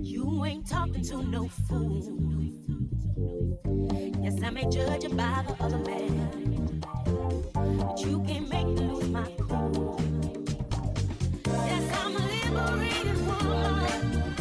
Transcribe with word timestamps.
You 0.00 0.44
ain't 0.44 0.68
talking 0.68 1.02
to 1.04 1.22
no 1.22 1.48
fool. 1.48 2.02
Yes, 4.22 4.42
I 4.42 4.50
may 4.50 4.68
judge 4.70 5.04
you 5.04 5.10
by 5.10 5.44
the 5.46 5.56
other 5.62 5.78
man, 5.78 6.80
but 7.52 8.00
you 8.00 8.22
can't 8.26 8.48
make 8.48 8.66
me 8.66 8.80
lose 8.88 9.08
my 9.08 9.24
cool. 9.40 10.00
Yes, 11.46 11.98
I'm 11.98 12.16
a 12.16 12.20
liberated 12.20 13.26
woman. 13.26 14.37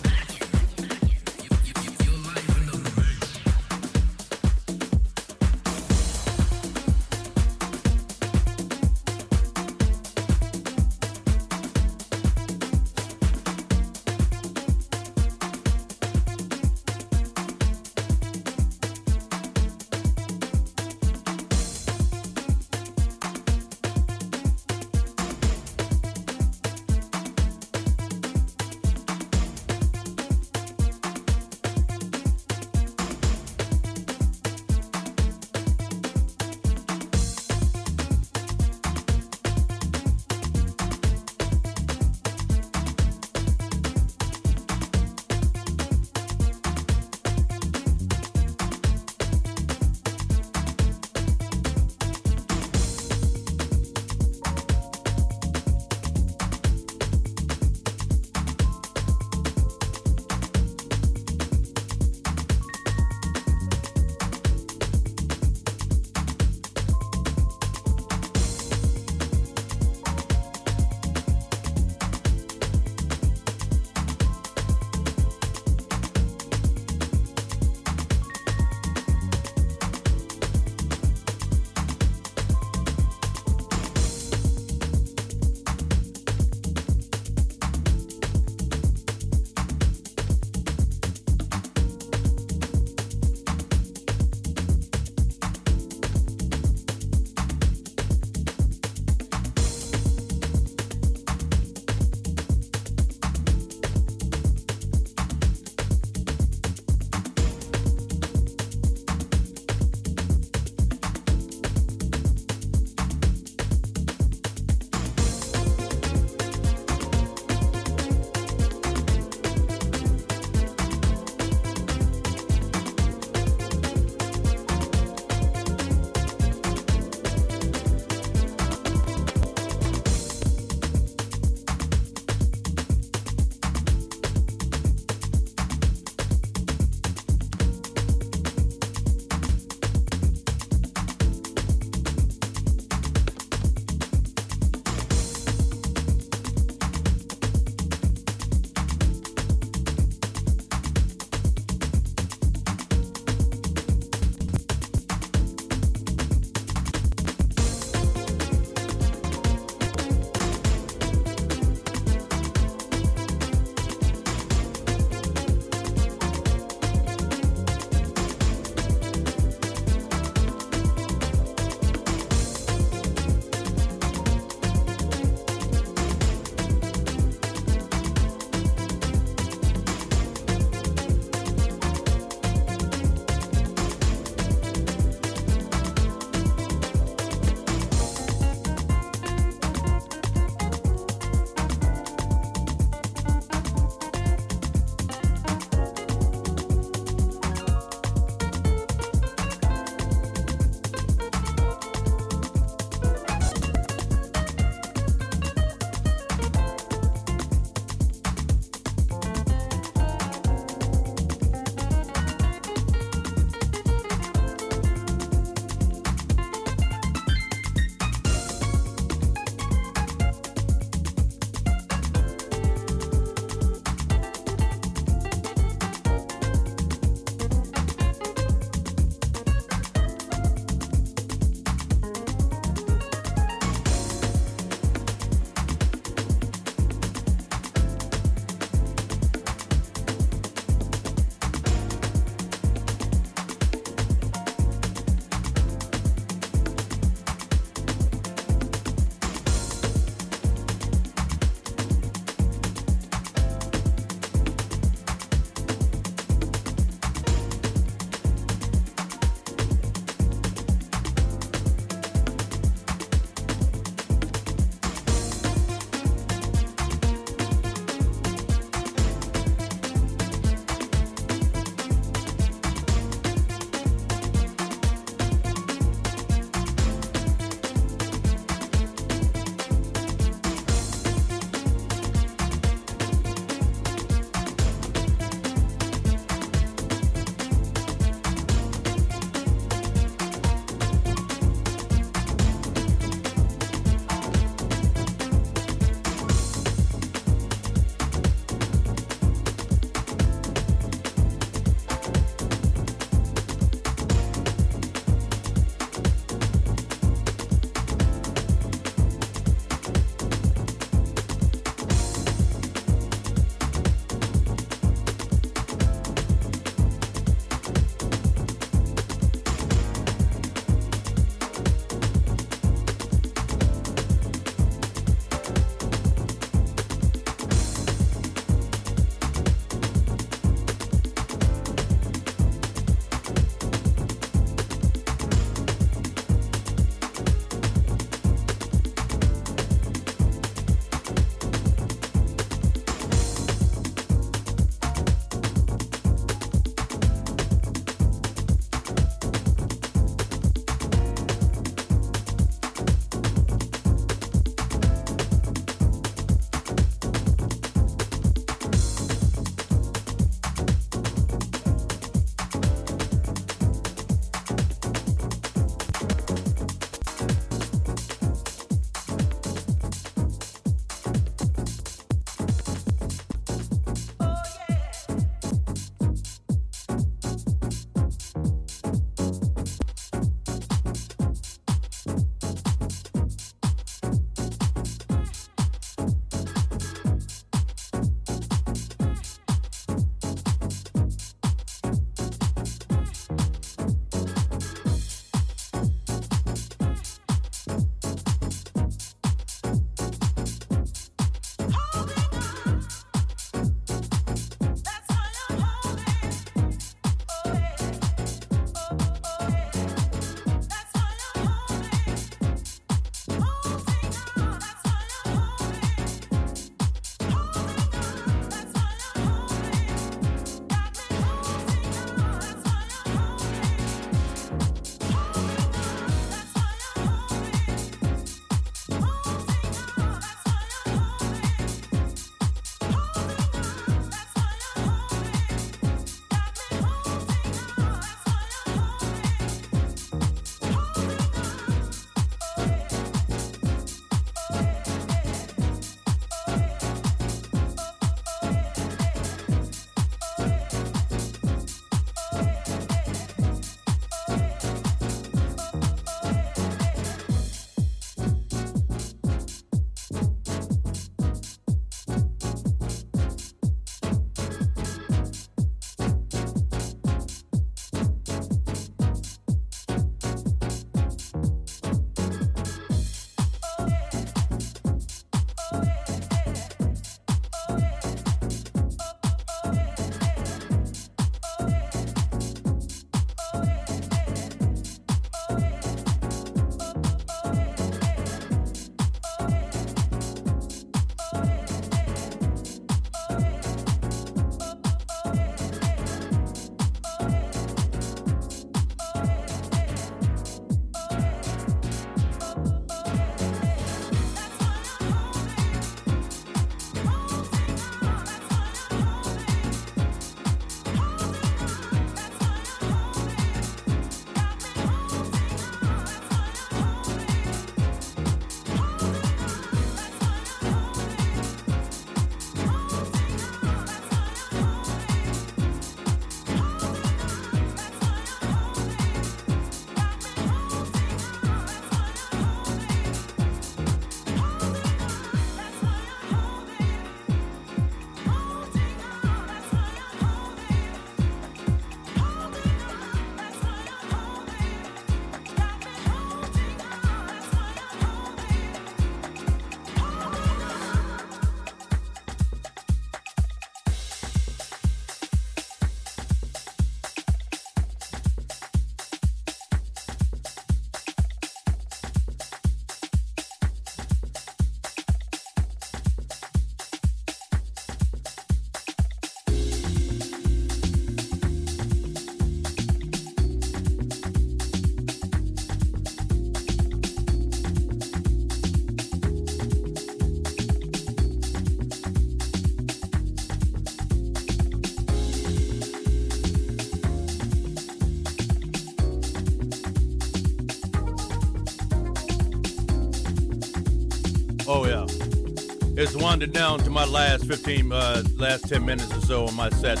It's 596.00 596.14
winding 596.14 596.52
down 596.52 596.78
to 596.84 596.90
my 596.90 597.04
last 597.04 597.44
15, 597.46 597.90
uh, 597.90 598.22
last 598.36 598.68
10 598.68 598.86
minutes 598.86 599.12
or 599.16 599.20
so 599.20 599.48
on 599.48 599.54
my 599.56 599.68
set. 599.70 600.00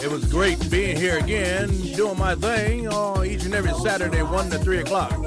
It 0.00 0.08
was 0.08 0.24
great 0.30 0.70
being 0.70 0.96
here 0.96 1.18
again, 1.18 1.70
doing 1.96 2.16
my 2.16 2.36
thing 2.36 2.86
on 2.86 3.26
each 3.26 3.44
and 3.46 3.52
every 3.52 3.74
Saturday, 3.74 4.22
1 4.22 4.50
to 4.50 4.58
3 4.60 4.78
o'clock. 4.78 5.23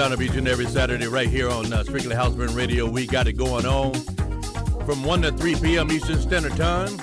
Sound 0.00 0.14
of 0.14 0.22
each 0.22 0.34
and 0.34 0.48
every 0.48 0.64
Saturday 0.64 1.06
right 1.08 1.28
here 1.28 1.50
on 1.50 1.70
uh, 1.74 1.84
Strictly 1.84 2.14
House 2.14 2.32
Blend 2.34 2.52
Radio. 2.52 2.88
We 2.88 3.06
got 3.06 3.26
it 3.26 3.34
going 3.34 3.66
on 3.66 3.92
from 4.86 5.04
1 5.04 5.20
to 5.20 5.32
3 5.32 5.56
p.m. 5.56 5.92
Eastern 5.92 6.18
Standard 6.18 6.56
Time. 6.56 6.96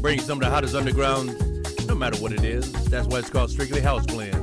Bring 0.00 0.18
some 0.18 0.38
of 0.38 0.44
the 0.44 0.50
hottest 0.50 0.74
underground, 0.74 1.28
no 1.86 1.94
matter 1.94 2.20
what 2.20 2.32
it 2.32 2.42
is. 2.42 2.72
That's 2.90 3.06
why 3.06 3.20
it's 3.20 3.30
called 3.30 3.50
Strictly 3.50 3.80
House 3.80 4.04
Blend. 4.06 4.34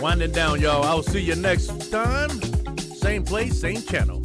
Winding 0.00 0.30
down, 0.30 0.60
y'all. 0.60 0.84
I'll 0.84 1.02
see 1.02 1.20
you 1.20 1.34
next 1.34 1.90
time. 1.90 2.30
Same 2.78 3.24
place, 3.24 3.60
same 3.60 3.82
channel. 3.82 4.17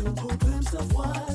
Of 0.00 0.92
what 0.94 1.27